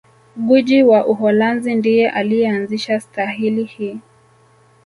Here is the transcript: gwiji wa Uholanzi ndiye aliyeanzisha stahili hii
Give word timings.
gwiji 0.35 0.83
wa 0.83 1.05
Uholanzi 1.07 1.75
ndiye 1.75 2.09
aliyeanzisha 2.09 2.99
stahili 2.99 3.63
hii 3.63 3.99